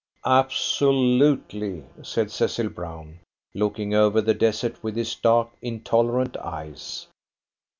"Absolutely!" 0.25 1.83
said 2.01 2.31
Cecil 2.31 2.69
Brown, 2.69 3.19
looking 3.53 3.93
over 3.93 4.19
the 4.19 4.33
desert 4.33 4.81
with 4.81 4.95
his 4.95 5.13
dark, 5.13 5.51
intolerant 5.61 6.35
eyes. 6.37 7.05